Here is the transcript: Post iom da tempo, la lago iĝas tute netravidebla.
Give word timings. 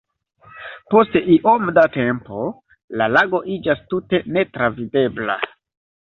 Post 0.91 1.17
iom 1.33 1.67
da 1.77 1.83
tempo, 1.97 2.39
la 3.01 3.07
lago 3.17 3.41
iĝas 3.57 3.83
tute 3.91 4.23
netravidebla. 4.39 5.37